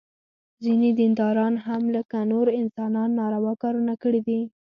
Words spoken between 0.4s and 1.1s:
ځینې